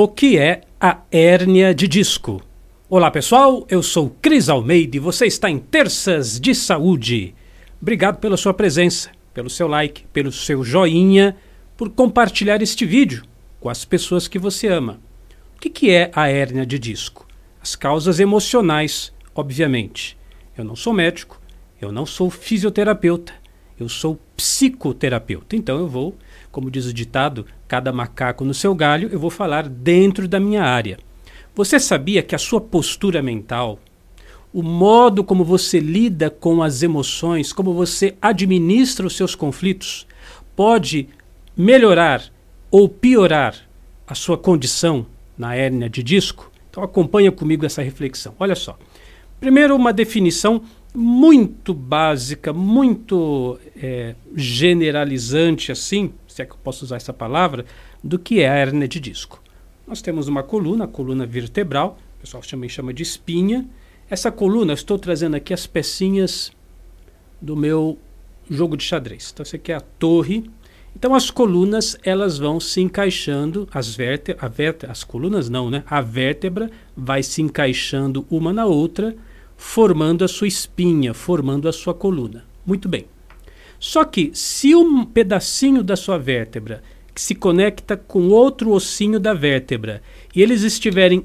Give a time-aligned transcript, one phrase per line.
[0.00, 2.40] O que é a hérnia de disco?
[2.88, 7.34] Olá pessoal, eu sou Cris Almeida e você está em Terças de Saúde.
[7.82, 11.36] Obrigado pela sua presença, pelo seu like, pelo seu joinha,
[11.76, 13.24] por compartilhar este vídeo
[13.58, 15.00] com as pessoas que você ama.
[15.56, 17.26] O que, é a hérnia de disco?
[17.60, 20.16] As causas emocionais, obviamente.
[20.56, 21.42] Eu não sou médico,
[21.80, 23.32] eu não sou fisioterapeuta,
[23.80, 25.56] eu sou psicoterapeuta.
[25.56, 26.16] Então eu vou
[26.50, 30.62] como diz o ditado, cada macaco no seu galho, eu vou falar dentro da minha
[30.62, 30.98] área.
[31.54, 33.78] Você sabia que a sua postura mental,
[34.52, 40.06] o modo como você lida com as emoções, como você administra os seus conflitos,
[40.56, 41.08] pode
[41.56, 42.22] melhorar
[42.70, 43.54] ou piorar
[44.06, 45.04] a sua condição
[45.36, 46.50] na hérnia de disco?
[46.70, 48.34] Então acompanha comigo essa reflexão.
[48.38, 48.78] Olha só.
[49.38, 50.62] Primeiro, uma definição
[50.94, 57.64] muito básica, muito é, generalizante assim, se é que eu posso usar essa palavra,
[58.02, 59.42] do que é a hérnia de disco.
[59.86, 63.68] Nós temos uma coluna, a coluna vertebral, o pessoal também chama de espinha.
[64.08, 66.52] Essa coluna, estou trazendo aqui as pecinhas
[67.40, 67.98] do meu
[68.48, 69.30] jogo de xadrez.
[69.32, 70.48] Então, essa aqui é a torre.
[70.94, 75.82] Então, as colunas, elas vão se encaixando, as vértebras, vértebra, as colunas não, né?
[75.86, 79.14] A vértebra vai se encaixando uma na outra,
[79.56, 82.44] formando a sua espinha, formando a sua coluna.
[82.64, 83.06] Muito bem.
[83.78, 86.82] Só que se um pedacinho da sua vértebra
[87.14, 90.02] que se conecta com outro ossinho da vértebra
[90.34, 91.24] e eles estiverem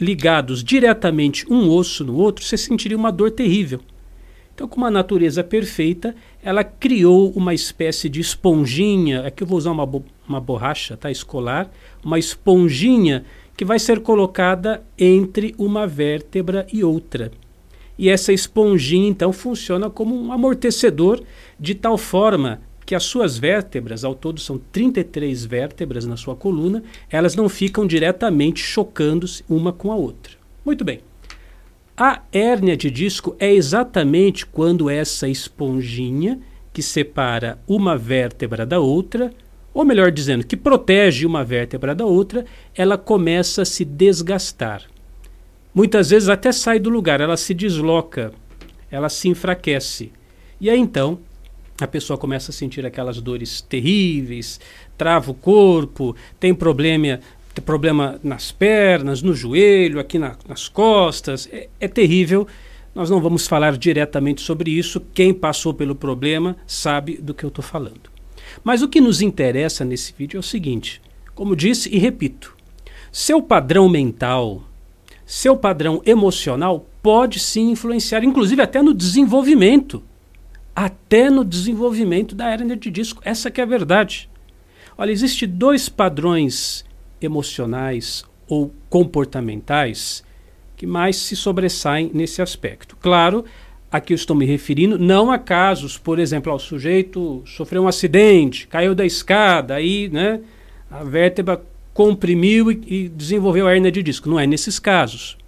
[0.00, 3.80] ligados diretamente um osso no outro, você sentiria uma dor terrível.
[4.54, 9.72] Então, com uma natureza perfeita, ela criou uma espécie de esponjinha, aqui eu vou usar
[9.72, 11.70] uma, bo uma borracha tá, escolar,
[12.04, 13.24] uma esponjinha
[13.56, 17.32] que vai ser colocada entre uma vértebra e outra.
[17.98, 21.22] E essa esponjinha então funciona como um amortecedor
[21.58, 26.82] de tal forma que as suas vértebras, ao todo são 33 vértebras na sua coluna,
[27.10, 30.32] elas não ficam diretamente chocando-se uma com a outra.
[30.64, 31.00] Muito bem.
[31.96, 36.40] A hérnia de disco é exatamente quando essa esponjinha
[36.72, 39.32] que separa uma vértebra da outra,
[39.72, 42.44] ou melhor dizendo, que protege uma vértebra da outra,
[42.74, 44.82] ela começa a se desgastar.
[45.74, 48.32] Muitas vezes até sai do lugar, ela se desloca,
[48.90, 50.12] ela se enfraquece.
[50.60, 51.18] E aí então
[51.80, 54.60] a pessoa começa a sentir aquelas dores terríveis,
[54.96, 57.18] trava o corpo, tem problema,
[57.52, 61.48] tem problema nas pernas, no joelho, aqui na, nas costas.
[61.52, 62.46] É, é terrível.
[62.94, 65.00] Nós não vamos falar diretamente sobre isso.
[65.12, 68.14] Quem passou pelo problema sabe do que eu estou falando.
[68.62, 71.02] Mas o que nos interessa nesse vídeo é o seguinte:
[71.34, 72.56] como disse e repito,
[73.10, 74.62] seu padrão mental,
[75.26, 80.02] seu padrão emocional pode sim influenciar, inclusive até no desenvolvimento.
[80.74, 83.22] Até no desenvolvimento da hérnia de disco.
[83.24, 84.28] Essa que é a verdade.
[84.96, 86.84] Olha, existem dois padrões
[87.20, 90.22] emocionais ou comportamentais
[90.76, 92.96] que mais se sobressaem nesse aspecto.
[92.96, 93.44] Claro,
[93.90, 98.66] aqui eu estou me referindo não a casos, por exemplo, o sujeito sofreu um acidente,
[98.66, 100.40] caiu da escada, aí né,
[100.90, 101.62] a vértebra
[101.94, 104.28] comprimiu e, e desenvolveu a hernia de disco.
[104.28, 105.38] Não é nesses casos.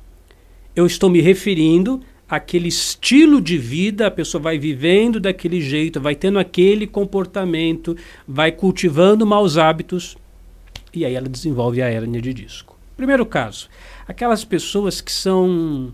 [0.75, 6.15] Eu estou me referindo àquele estilo de vida, a pessoa vai vivendo daquele jeito, vai
[6.15, 7.97] tendo aquele comportamento,
[8.27, 10.17] vai cultivando maus hábitos
[10.95, 12.79] e aí ela desenvolve a hernia de disco.
[12.97, 13.69] Primeiro caso,
[14.09, 15.93] aquelas pessoas que são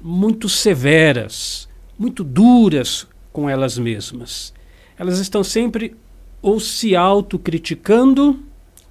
[0.00, 4.54] muito severas, muito duras com elas mesmas.
[4.98, 5.94] Elas estão sempre
[6.40, 8.42] ou se autocriticando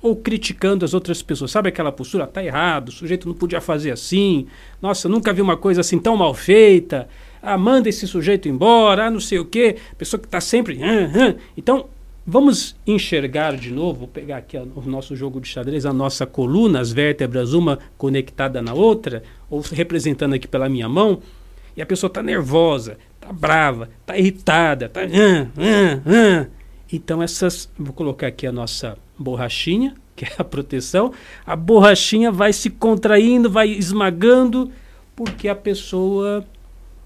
[0.06, 1.50] ou criticando as outras pessoas.
[1.50, 2.28] Sabe aquela postura?
[2.28, 4.46] Tá errado, o sujeito não podia fazer assim.
[4.80, 7.08] Nossa, nunca vi uma coisa assim tão mal feita.
[7.42, 9.78] Ah, manda esse sujeito embora, ah, não sei o quê.
[9.98, 10.80] Pessoa que está sempre.
[11.58, 11.88] Então,
[12.24, 16.80] vamos enxergar de novo, vou pegar aqui o nosso jogo de xadrez, a nossa coluna,
[16.80, 21.20] as vértebras, uma conectada na outra, ou representando aqui pela minha mão,
[21.76, 25.02] e a pessoa está nervosa, está brava, está irritada, está.
[26.91, 27.69] Então, essas.
[27.78, 31.12] Vou colocar aqui a nossa borrachinha, que é a proteção.
[31.46, 34.71] A borrachinha vai se contraindo, vai esmagando,
[35.15, 36.45] porque a pessoa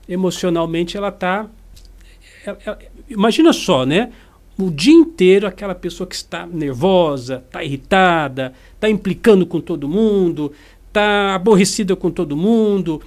[0.07, 1.47] emocionalmente ela está.
[3.09, 4.11] imagina só, né?
[4.57, 10.51] O dia inteiro aquela pessoa que está nervosa, está irritada, está implicando com todo mundo,
[10.87, 13.01] está aborrecida com todo mundo.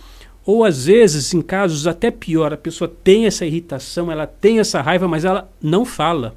[0.46, 4.80] Ou às vezes, em casos até pior, a pessoa tem essa irritação, ela tem essa
[4.80, 6.34] raiva, mas ela não fala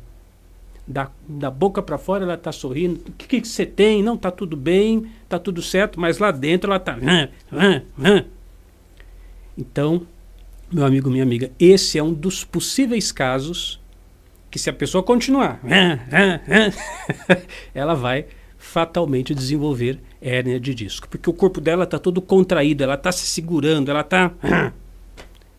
[0.87, 3.01] da, da boca para fora ela está sorrindo.
[3.07, 4.03] O que, que você tem?
[4.03, 6.97] Não, está tudo bem, está tudo certo, mas lá dentro ela está.
[9.57, 10.05] Então,
[10.71, 13.81] meu amigo, minha amiga, esse é um dos possíveis casos
[14.51, 15.59] que, se a pessoa continuar,
[17.73, 18.25] ela vai
[18.57, 23.25] fatalmente desenvolver hérnia de disco, porque o corpo dela está todo contraído, ela está se
[23.25, 24.31] segurando, ela está.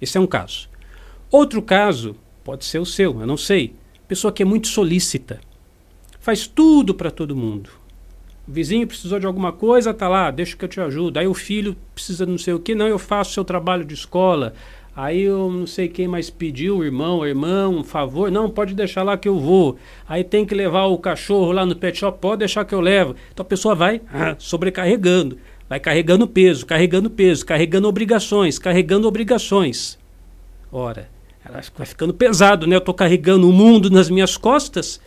[0.01, 0.69] Esse é um caso.
[1.31, 3.75] Outro caso pode ser o seu, eu não sei.
[4.09, 5.41] Pessoa que é muito solícita,
[6.21, 7.71] faz tudo para todo mundo.
[8.49, 11.19] O vizinho precisou de alguma coisa, tá lá, deixa que eu te ajudo.
[11.19, 13.95] Aí o filho precisa de não sei o que, não, eu faço seu trabalho de
[13.95, 14.55] escola.
[14.95, 18.31] Aí eu não sei quem mais pediu, o irmão, a irmã, um favor.
[18.31, 19.77] Não, pode deixar lá que eu vou.
[20.09, 23.15] Aí tem que levar o cachorro lá no pet shop, pode deixar que eu levo.
[23.33, 25.37] Então a pessoa vai ah, sobrecarregando,
[25.69, 29.99] vai carregando peso, carregando peso, carregando obrigações, carregando obrigações.
[30.73, 31.11] Ora,
[31.51, 32.77] vai ficando pesado, né?
[32.77, 35.01] Eu estou carregando o mundo nas minhas costas,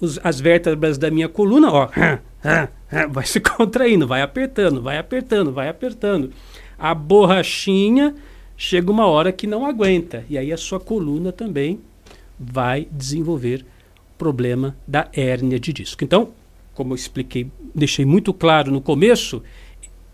[0.00, 1.88] os, as vértebras da minha coluna, ó,
[3.10, 6.30] vai se contraindo, vai apertando, vai apertando, vai apertando.
[6.78, 8.14] A borrachinha
[8.56, 10.24] chega uma hora que não aguenta.
[10.28, 11.80] E aí a sua coluna também
[12.38, 13.64] vai desenvolver
[14.16, 16.04] problema da hérnia de disco.
[16.04, 16.30] Então,
[16.74, 19.42] como eu expliquei, deixei muito claro no começo,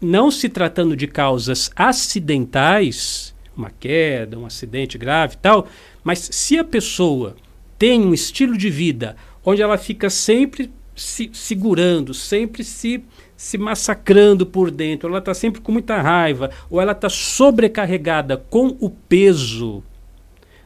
[0.00, 5.66] não se tratando de causas acidentais, uma queda, um acidente grave e tal,
[6.02, 7.36] mas se a pessoa
[7.78, 13.02] tem um estilo de vida onde ela fica sempre se segurando, sempre se
[13.36, 18.76] se massacrando por dentro, ela está sempre com muita raiva, ou ela está sobrecarregada com
[18.80, 19.80] o peso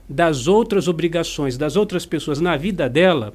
[0.08, 3.34] das outras obrigações das outras pessoas na vida dela,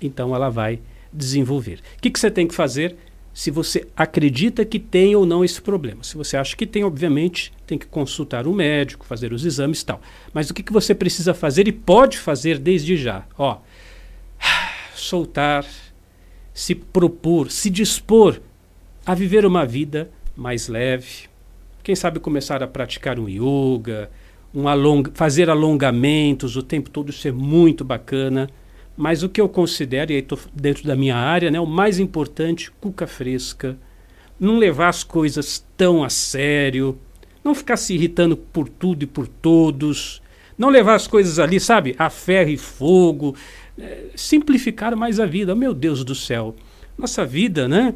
[0.00, 0.80] então ela vai
[1.12, 1.80] desenvolver.
[1.98, 2.96] O que, que você tem que fazer?
[3.32, 6.02] Se você acredita que tem ou não esse problema.
[6.02, 9.86] Se você acha que tem, obviamente, tem que consultar um médico, fazer os exames e
[9.86, 10.00] tal.
[10.32, 13.24] Mas o que, que você precisa fazer e pode fazer desde já?
[13.38, 13.58] Ó,
[14.94, 15.64] soltar
[16.52, 18.40] se propor, se dispor
[19.06, 21.28] a viver uma vida mais leve.
[21.82, 24.10] Quem sabe começar a praticar um yoga,
[24.54, 28.50] um along fazer alongamentos o tempo todo, isso é muito bacana.
[29.00, 31.98] Mas o que eu considero, e aí estou dentro da minha área, né, o mais
[31.98, 33.78] importante, cuca fresca.
[34.38, 36.98] Não levar as coisas tão a sério.
[37.42, 40.20] Não ficar se irritando por tudo e por todos.
[40.58, 43.34] Não levar as coisas ali, sabe, a ferro e fogo
[44.14, 45.54] simplificar mais a vida.
[45.54, 46.54] Meu Deus do céu,
[46.98, 47.94] nossa vida, né?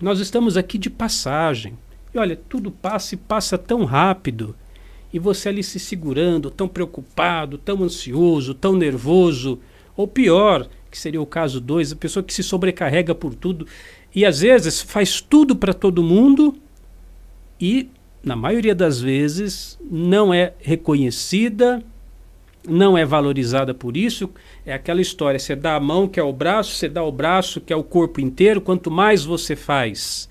[0.00, 1.76] Nós estamos aqui de passagem.
[2.14, 4.56] E olha, tudo passa e passa tão rápido.
[5.12, 9.60] E você ali se segurando, tão preocupado, tão ansioso, tão nervoso.
[9.96, 13.66] Ou pior, que seria o caso 2, a pessoa que se sobrecarrega por tudo
[14.14, 16.54] e às vezes faz tudo para todo mundo
[17.60, 17.88] e,
[18.22, 21.82] na maioria das vezes, não é reconhecida,
[22.66, 24.30] não é valorizada por isso.
[24.66, 27.60] É aquela história: você dá a mão, que é o braço, você dá o braço,
[27.60, 28.60] que é o corpo inteiro.
[28.60, 30.28] Quanto mais você faz,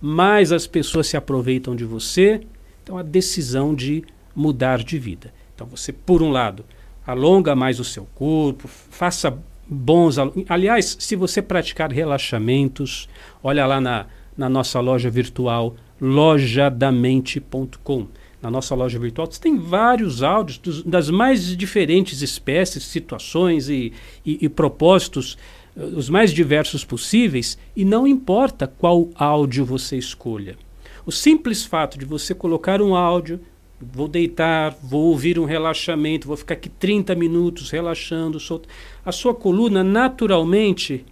[0.00, 2.40] mais as pessoas se aproveitam de você.
[2.82, 4.02] Então, a decisão de
[4.34, 5.32] mudar de vida.
[5.54, 6.64] Então, você, por um lado,
[7.08, 10.16] alonga mais o seu corpo, faça bons.
[10.46, 13.08] Aliás, se você praticar relaxamentos,
[13.42, 14.04] olha lá na,
[14.36, 18.08] na nossa loja virtual lojadamente.com
[18.40, 23.92] na nossa loja virtual, você tem vários áudios dos, das mais diferentes espécies, situações e,
[24.24, 25.36] e, e propósitos,
[25.76, 30.56] uh, os mais diversos possíveis, e não importa qual áudio você escolha.
[31.04, 33.40] O simples fato de você colocar um áudio,
[33.80, 38.68] vou deitar, vou ouvir um relaxamento, vou ficar aqui 30 minutos relaxando, solto,
[39.04, 41.04] a sua coluna naturalmente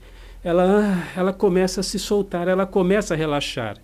[0.43, 3.77] ela, ela começa a se soltar, ela começa a relaxar.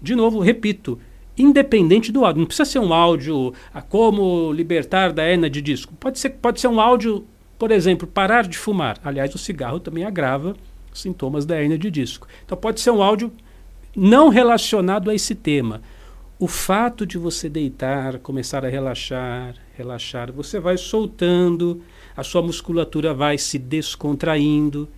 [0.00, 0.98] De novo, repito,
[1.36, 2.40] independente do áudio.
[2.40, 5.92] Não precisa ser um áudio a como libertar da hernia de disco.
[5.98, 7.24] Pode ser, pode ser um áudio,
[7.58, 8.98] por exemplo, parar de fumar.
[9.04, 10.54] Aliás, o cigarro também agrava
[10.92, 12.28] sintomas da hernia de disco.
[12.44, 13.32] Então pode ser um áudio
[13.96, 15.82] não relacionado a esse tema.
[16.38, 21.80] O fato de você deitar, começar a relaxar, relaxar, você vai soltando,
[22.16, 24.88] a sua musculatura vai se descontraindo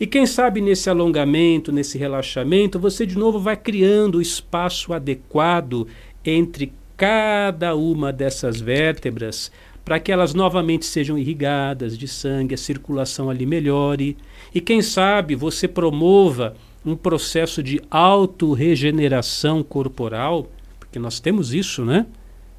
[0.00, 5.86] e quem sabe nesse alongamento, nesse relaxamento, você de novo vai criando o espaço adequado
[6.24, 9.52] entre cada uma dessas vértebras
[9.84, 14.16] para que elas novamente sejam irrigadas de sangue, a circulação ali melhore.
[14.54, 20.48] E quem sabe você promova um processo de autorregeneração corporal,
[20.90, 22.04] porque nós temos isso, né?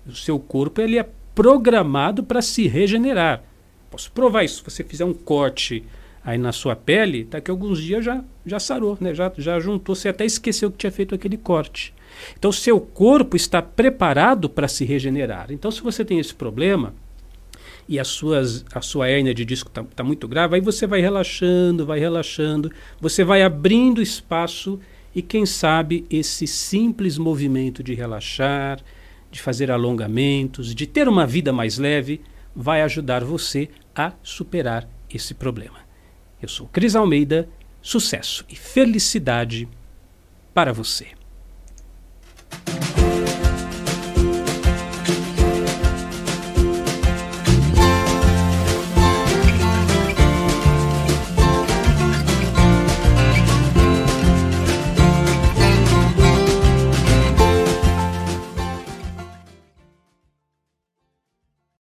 [0.07, 3.43] O seu corpo ele é programado para se regenerar.
[3.89, 4.59] Posso provar isso.
[4.59, 5.83] Se você fizer um corte
[6.23, 9.13] aí na sua pele, daqui a alguns dias já, já sarou, né?
[9.13, 11.93] já, já juntou, você até esqueceu que tinha feito aquele corte.
[12.37, 15.47] Então, seu corpo está preparado para se regenerar.
[15.51, 16.93] Então, se você tem esse problema
[17.87, 21.01] e as suas, a sua hérnia de disco está tá muito grave, aí você vai
[21.01, 24.79] relaxando, vai relaxando, você vai abrindo espaço
[25.13, 28.81] e, quem sabe, esse simples movimento de relaxar,
[29.29, 32.21] de fazer alongamentos, de ter uma vida mais leve,
[32.55, 35.79] vai ajudar você a superar esse problema.
[36.41, 37.47] Eu sou Cris Almeida,
[37.81, 39.67] sucesso e felicidade
[40.53, 41.20] para você.